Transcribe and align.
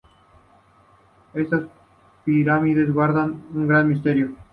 Estas 1.35 1.65
pirámides 2.25 2.91
guardan 2.91 3.43
un 3.53 3.67
gran 3.67 3.87
misterio. 3.87 4.35